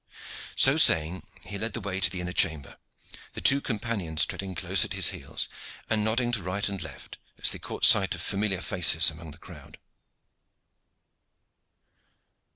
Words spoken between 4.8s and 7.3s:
at his heels, and nodding to right and left